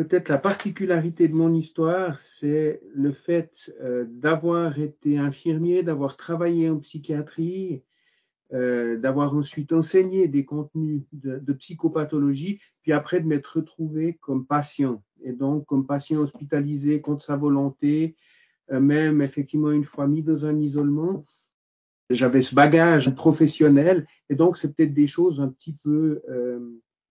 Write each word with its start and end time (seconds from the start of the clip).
peut-être 0.00 0.30
la 0.30 0.38
particularité 0.38 1.28
de 1.28 1.34
mon 1.34 1.52
histoire, 1.52 2.18
c'est 2.22 2.80
le 2.94 3.12
fait 3.12 3.70
euh, 3.82 4.06
d'avoir 4.08 4.78
été 4.78 5.18
infirmier, 5.18 5.82
d'avoir 5.82 6.16
travaillé 6.16 6.70
en 6.70 6.78
psychiatrie, 6.78 7.82
euh, 8.54 8.96
d'avoir 8.96 9.34
ensuite 9.34 9.74
enseigné 9.74 10.26
des 10.26 10.46
contenus 10.46 11.02
de, 11.12 11.52
psychopathologie, 11.52 12.60
puis 12.80 12.92
après 12.92 13.20
de 13.20 13.26
m'être 13.26 13.58
retrouvé 13.58 14.16
comme 14.22 14.46
patient, 14.46 15.02
et 15.22 15.32
donc 15.32 15.66
comme 15.66 15.86
patient 15.86 16.20
hospitalisé 16.20 17.02
contre 17.02 17.22
sa 17.22 17.36
volonté, 17.36 18.16
euh, 18.72 18.80
même 18.80 19.20
effectivement 19.20 19.70
une 19.70 19.84
fois 19.84 20.06
mis 20.06 20.22
dans 20.22 20.46
un 20.46 20.58
isolement. 20.58 21.26
J'avais 22.08 22.40
ce 22.40 22.54
bagage 22.54 23.14
professionnel, 23.14 24.06
et 24.30 24.34
donc 24.34 24.56
c'est 24.56 24.74
peut-être 24.74 24.94
des 24.94 25.06
choses 25.06 25.42
un 25.42 25.48
petit 25.48 25.74
peu 25.74 26.22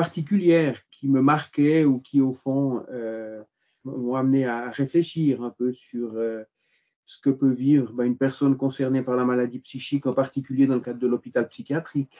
particulières 0.00 0.80
qui 0.90 1.08
me 1.08 1.20
marquaient 1.20 1.84
ou 1.84 2.00
qui, 2.00 2.22
au 2.22 2.32
fond, 2.32 2.82
euh, 2.90 3.42
m'ont 3.84 4.14
amené 4.14 4.46
à 4.46 4.70
réfléchir 4.70 5.42
un 5.42 5.50
peu 5.50 5.74
sur 5.74 6.14
euh, 6.14 6.42
ce 7.04 7.20
que 7.20 7.28
peut 7.28 7.52
vivre 7.52 7.92
ben, 7.92 8.04
une 8.04 8.16
personne 8.16 8.56
concernée 8.56 9.02
par 9.02 9.14
la 9.14 9.26
maladie 9.26 9.58
psychique, 9.58 10.06
en 10.06 10.14
particulier 10.14 10.66
dans 10.66 10.76
le 10.76 10.80
cadre 10.80 10.98
de 10.98 11.06
l'hôpital 11.06 11.46
psychiatrique. 11.48 12.16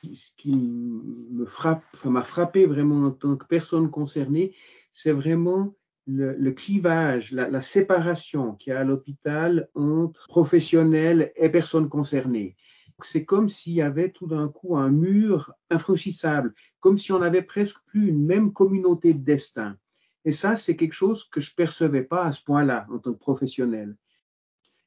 Ce 0.00 0.30
qui 0.36 0.54
me 0.54 1.44
frappe, 1.44 1.82
enfin, 1.94 2.10
m'a 2.10 2.22
frappé 2.22 2.66
vraiment 2.66 3.06
en 3.06 3.10
tant 3.10 3.34
que 3.34 3.46
personne 3.46 3.90
concernée, 3.90 4.54
c'est 4.94 5.10
vraiment 5.10 5.74
le, 6.06 6.52
clivage, 6.52 7.32
la, 7.32 7.48
la 7.50 7.62
séparation 7.62 8.54
qu'il 8.54 8.72
y 8.72 8.76
a 8.76 8.78
à 8.78 8.84
l'hôpital 8.84 9.68
entre 9.74 10.24
professionnels 10.28 11.32
et 11.34 11.48
personnes 11.48 11.88
concernées. 11.88 12.54
C'est 13.02 13.24
comme 13.24 13.48
s'il 13.48 13.74
y 13.74 13.82
avait 13.82 14.10
tout 14.10 14.26
d'un 14.26 14.48
coup 14.48 14.76
un 14.76 14.90
mur 14.90 15.52
infranchissable, 15.70 16.54
comme 16.80 16.98
si 16.98 17.12
on 17.12 17.18
n'avait 17.18 17.42
presque 17.42 17.78
plus 17.86 18.08
une 18.08 18.24
même 18.24 18.52
communauté 18.52 19.12
de 19.12 19.22
destin. 19.22 19.76
Et 20.24 20.32
ça, 20.32 20.56
c'est 20.56 20.76
quelque 20.76 20.92
chose 20.92 21.24
que 21.24 21.40
je 21.40 21.54
percevais 21.54 22.02
pas 22.02 22.24
à 22.24 22.32
ce 22.32 22.42
point-là 22.42 22.86
en 22.90 22.98
tant 22.98 23.12
que 23.12 23.18
professionnel. 23.18 23.96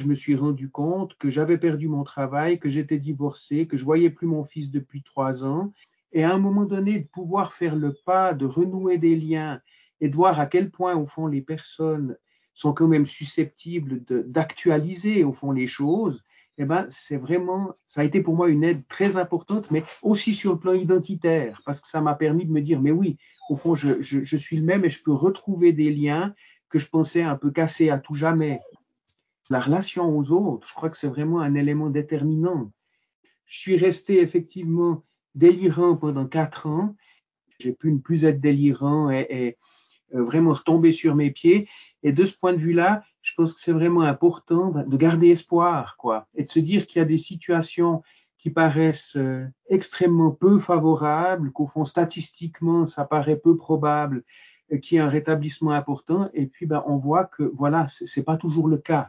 Je 0.00 0.06
me 0.06 0.14
suis 0.14 0.34
rendu 0.34 0.70
compte 0.70 1.14
que 1.18 1.28
j'avais 1.28 1.58
perdu 1.58 1.88
mon 1.88 2.04
travail, 2.04 2.58
que 2.58 2.70
j'étais 2.70 2.98
divorcé, 2.98 3.66
que 3.66 3.76
je 3.76 3.84
voyais 3.84 4.08
plus 4.10 4.26
mon 4.26 4.44
fils 4.44 4.70
depuis 4.70 5.02
trois 5.02 5.44
ans. 5.44 5.72
Et 6.12 6.24
à 6.24 6.32
un 6.32 6.38
moment 6.38 6.64
donné, 6.64 7.00
de 7.00 7.06
pouvoir 7.06 7.52
faire 7.52 7.76
le 7.76 7.94
pas, 8.06 8.32
de 8.32 8.46
renouer 8.46 8.96
des 8.96 9.14
liens 9.14 9.60
et 10.00 10.08
de 10.08 10.16
voir 10.16 10.40
à 10.40 10.46
quel 10.46 10.70
point, 10.70 10.96
au 10.96 11.06
fond, 11.06 11.26
les 11.26 11.42
personnes 11.42 12.16
sont 12.54 12.72
quand 12.72 12.88
même 12.88 13.06
susceptibles 13.06 14.02
d'actualiser, 14.26 15.22
au 15.22 15.32
fond, 15.32 15.52
les 15.52 15.68
choses, 15.68 16.24
eh 16.58 16.64
ben, 16.64 16.86
c'est 16.90 17.16
vraiment, 17.16 17.74
ça 17.88 18.02
a 18.02 18.04
été 18.04 18.20
pour 18.20 18.34
moi 18.34 18.48
une 18.48 18.64
aide 18.64 18.86
très 18.86 19.16
importante, 19.16 19.70
mais 19.70 19.82
aussi 20.02 20.34
sur 20.34 20.52
le 20.52 20.58
plan 20.58 20.74
identitaire, 20.74 21.62
parce 21.64 21.80
que 21.80 21.88
ça 21.88 22.00
m'a 22.00 22.14
permis 22.14 22.44
de 22.44 22.52
me 22.52 22.60
dire, 22.60 22.80
mais 22.80 22.90
oui, 22.90 23.16
au 23.48 23.56
fond, 23.56 23.74
je, 23.74 24.36
suis 24.36 24.56
le 24.56 24.64
même 24.64 24.84
et 24.84 24.90
je 24.90 25.02
peux 25.02 25.12
retrouver 25.12 25.72
des 25.72 25.90
liens 25.90 26.34
que 26.68 26.78
je 26.78 26.88
pensais 26.88 27.22
un 27.22 27.36
peu 27.36 27.50
cassés 27.50 27.90
à 27.90 27.98
tout 27.98 28.14
jamais. 28.14 28.60
La 29.48 29.60
relation 29.60 30.16
aux 30.16 30.30
autres, 30.32 30.68
je 30.68 30.74
crois 30.74 30.90
que 30.90 30.96
c'est 30.96 31.08
vraiment 31.08 31.40
un 31.40 31.54
élément 31.54 31.90
déterminant. 31.90 32.70
Je 33.46 33.58
suis 33.58 33.76
resté 33.76 34.20
effectivement 34.20 35.04
délirant 35.34 35.96
pendant 35.96 36.26
quatre 36.26 36.66
ans. 36.66 36.94
J'ai 37.58 37.72
pu 37.72 37.90
ne 37.92 37.98
plus 37.98 38.24
être 38.24 38.40
délirant 38.40 39.10
et, 39.10 39.26
et 39.30 39.56
vraiment 40.12 40.52
retomber 40.52 40.92
sur 40.92 41.16
mes 41.16 41.30
pieds. 41.30 41.68
Et 42.02 42.12
de 42.12 42.24
ce 42.24 42.36
point 42.36 42.52
de 42.52 42.58
vue-là, 42.58 43.02
je 43.22 43.32
pense 43.36 43.52
que 43.52 43.60
c'est 43.60 43.72
vraiment 43.72 44.02
important 44.02 44.70
de 44.70 44.96
garder 44.96 45.28
espoir, 45.28 45.96
quoi, 45.98 46.26
et 46.34 46.44
de 46.44 46.50
se 46.50 46.58
dire 46.58 46.86
qu'il 46.86 46.98
y 47.00 47.02
a 47.02 47.06
des 47.06 47.18
situations 47.18 48.02
qui 48.38 48.50
paraissent 48.50 49.16
euh, 49.16 49.46
extrêmement 49.68 50.30
peu 50.30 50.58
favorables, 50.58 51.52
qu'au 51.52 51.66
fond 51.66 51.84
statistiquement 51.84 52.86
ça 52.86 53.04
paraît 53.04 53.36
peu 53.36 53.56
probable 53.56 54.24
qu'il 54.82 54.96
y 54.96 54.98
ait 54.98 55.04
un 55.04 55.08
rétablissement 55.08 55.72
important, 55.72 56.30
et 56.32 56.46
puis 56.46 56.66
ben, 56.66 56.82
on 56.86 56.96
voit 56.96 57.24
que 57.24 57.42
voilà, 57.42 57.88
c'est 58.06 58.22
pas 58.22 58.36
toujours 58.36 58.68
le 58.68 58.78
cas. 58.78 59.08